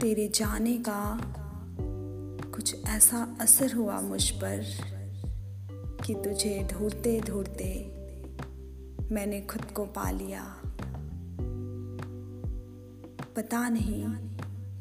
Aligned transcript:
तेरे 0.00 0.28
जाने 0.34 0.78
का 0.78 1.20
कुछ 2.54 2.84
ऐसा 2.84 3.36
असर 3.40 3.72
हुआ 3.72 4.00
मुझ 4.00 4.30
पर 4.30 4.64
कि 6.06 6.14
तुझे 6.14 6.68
ढूंढते 6.72 7.20
ढूंढते 7.20 7.84
मैंने 9.12 9.40
खुद 9.40 9.62
को 9.62 9.84
पा 9.84 10.10
लिया। 10.10 10.56
पता 13.36 13.68
नहीं 13.68 14.04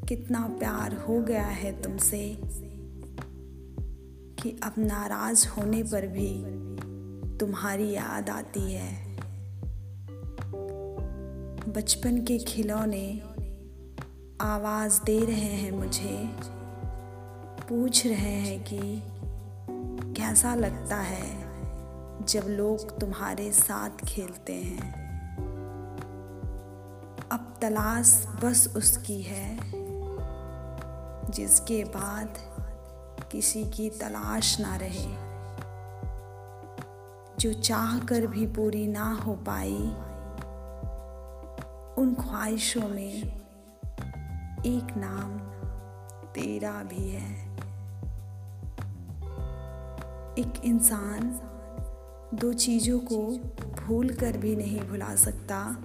कितना 0.05 0.55
प्यार 0.59 0.95
हो 0.95 1.21
गया 1.21 1.45
है 1.45 1.81
तुमसे 1.81 2.37
कि 4.41 4.59
अब 4.63 4.73
नाराज़ 4.77 5.47
होने 5.47 5.83
पर 5.83 6.07
भी 6.07 6.43
तुम्हारी 7.37 7.91
याद 7.91 8.29
आती 8.29 8.73
है। 8.73 9.09
बचपन 11.67 12.25
के 12.25 12.37
खिलौने 12.37 13.21
आवाज़ 14.41 15.03
दे 15.03 15.25
रहे 15.25 15.35
हैं 15.35 15.71
मुझे, 15.71 16.35
पूछ 17.69 18.05
रहे 18.05 18.15
हैं 18.15 18.63
कि 18.63 19.03
कैसा 20.21 20.55
लगता 20.55 20.95
है 20.95 21.39
जब 22.25 22.41
लोग 22.47 22.99
तुम्हारे 22.99 23.51
साथ 23.51 23.89
खेलते 23.89 24.53
हैं? 24.53 24.93
अब 27.31 27.59
तलाश 27.61 28.27
बस 28.43 28.73
उसकी 28.75 29.21
है, 29.21 29.59
जिसके 31.31 31.83
बाद 31.83 32.33
किसी 33.31 33.65
की 33.65 33.89
तलाश 33.89 34.59
ना 34.59 34.75
रहे। 34.75 35.29
जो 37.39 37.53
चाह 37.53 37.99
कर 37.99 38.27
भी 38.27 38.45
पूरी 38.47 38.87
ना 38.87 39.13
हो 39.13 39.33
पाई, 39.33 39.95
उन 41.97 42.15
ख्वाहिशों 42.19 42.89
में 42.89 43.38
एक 44.65 44.87
नाम 44.97 45.39
तेरा 46.27 46.83
भी 46.83 47.09
है। 47.09 47.55
एक 50.39 50.53
इंसान 50.65 51.39
दो 52.33 52.53
चीज़ों 52.53 52.99
को 52.99 53.37
भूल 53.81 54.09
कर 54.09 54.37
भी 54.37 54.55
नहीं 54.55 54.81
भुला 54.81 55.15
सकता। 55.15 55.77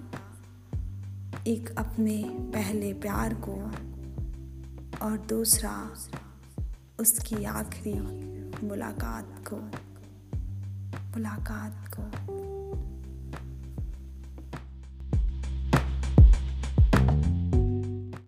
एक 1.47 1.75
अपने 1.79 2.25
पहले 2.29 2.93
प्यार 2.93 3.35
को 3.35 3.53
और 5.07 5.19
दूसरा 5.19 5.91
उसकी 7.01 7.45
आखिरी 7.45 8.01
मुलाकात 8.67 9.45
को। 9.53 9.57
मुलाकात 11.11 11.95
को। 12.01 12.44